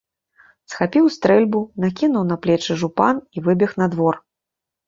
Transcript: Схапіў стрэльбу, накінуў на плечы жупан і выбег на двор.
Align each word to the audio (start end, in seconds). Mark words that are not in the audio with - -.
Схапіў 0.71 1.05
стрэльбу, 1.15 1.61
накінуў 1.85 2.23
на 2.31 2.39
плечы 2.47 2.81
жупан 2.85 3.15
і 3.39 3.47
выбег 3.49 3.71
на 3.83 3.87
двор. 3.93 4.15